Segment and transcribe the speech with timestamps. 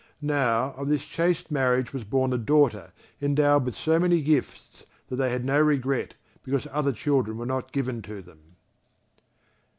[0.23, 5.17] Now, of this chaste marriage was born a daughter endowed with so many gifts that
[5.17, 8.55] they had no regret because other children were not given to them.